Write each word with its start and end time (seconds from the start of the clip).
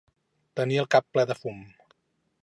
Tenir 0.59 0.79
el 0.83 0.87
cap 0.95 1.05
ple 1.17 1.25
de 1.31 1.35
fum. 1.41 1.59